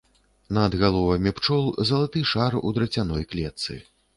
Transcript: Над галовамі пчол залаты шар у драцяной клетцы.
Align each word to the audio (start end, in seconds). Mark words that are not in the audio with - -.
Над 0.57 0.77
галовамі 0.83 1.33
пчол 1.39 1.69
залаты 1.91 2.25
шар 2.33 2.59
у 2.63 2.75
драцяной 2.79 3.29
клетцы. 3.35 3.81